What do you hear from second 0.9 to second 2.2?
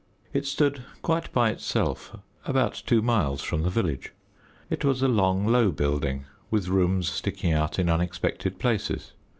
quite by itself,